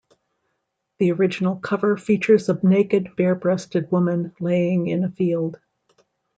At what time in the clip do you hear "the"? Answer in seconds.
0.97-1.11